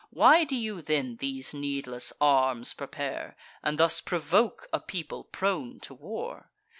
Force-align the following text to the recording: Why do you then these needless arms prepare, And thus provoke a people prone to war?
Why 0.09 0.45
do 0.45 0.55
you 0.55 0.81
then 0.81 1.17
these 1.17 1.53
needless 1.53 2.11
arms 2.19 2.73
prepare, 2.73 3.35
And 3.61 3.77
thus 3.77 4.01
provoke 4.01 4.67
a 4.73 4.79
people 4.79 5.25
prone 5.25 5.79
to 5.81 5.93
war? 5.93 6.49